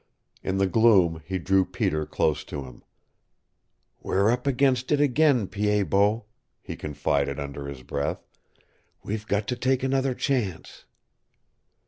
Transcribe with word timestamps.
In 0.41 0.57
the 0.57 0.65
gloom 0.65 1.21
he 1.27 1.37
drew 1.37 1.63
Peter 1.63 2.07
close 2.07 2.43
to 2.45 2.63
him. 2.63 2.81
"We're 4.01 4.31
up 4.31 4.47
against 4.47 4.91
it 4.91 4.99
again, 4.99 5.45
Pied 5.45 5.91
Bot," 5.91 6.23
he 6.59 6.75
confided 6.75 7.39
under 7.39 7.67
his 7.67 7.83
breath. 7.83 8.25
"We've 9.03 9.27
got 9.27 9.45
to 9.49 9.55
take 9.55 9.83
another 9.83 10.15
chance." 10.15 10.85